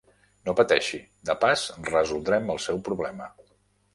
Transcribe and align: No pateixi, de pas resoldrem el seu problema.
No 0.47 0.53
pateixi, 0.59 0.99
de 1.29 1.35
pas 1.43 1.67
resoldrem 1.91 2.51
el 2.57 2.61
seu 2.65 2.83
problema. 2.89 3.29